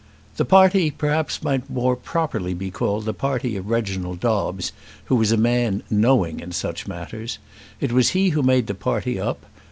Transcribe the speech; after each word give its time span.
The 0.37 0.45
party 0.45 0.89
perhaps 0.89 1.43
might 1.43 1.69
more 1.69 1.95
properly 1.95 2.55
be 2.55 2.71
called 2.71 3.05
the 3.05 3.13
party 3.13 3.55
of 3.55 3.69
Reginald 3.69 4.19
Dobbes, 4.19 4.71
who 5.05 5.15
was 5.15 5.31
a 5.31 5.37
man 5.37 5.83
knowing 5.91 6.39
in 6.39 6.53
such 6.53 6.87
matters. 6.87 7.37
It 7.79 7.91
was 7.91 8.09
he 8.09 8.29
who 8.29 8.41
made 8.41 8.65
the 8.65 8.73
party 8.73 9.19
up. 9.19 9.45